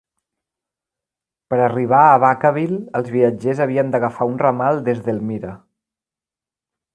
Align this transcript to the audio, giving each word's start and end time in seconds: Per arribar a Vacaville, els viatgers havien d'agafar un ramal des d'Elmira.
Per 1.53 1.59
arribar 1.65 1.99
a 2.05 2.15
Vacaville, 2.23 2.79
els 3.01 3.11
viatgers 3.17 3.61
havien 3.67 3.93
d'agafar 3.97 4.29
un 4.33 4.41
ramal 4.47 4.83
des 4.89 5.05
d'Elmira. 5.09 5.53